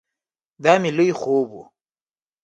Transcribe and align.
دا 0.63 0.73
مې 0.81 0.89
لوی 0.97 1.09
خوب 1.19 1.49
ؤ 1.59 1.63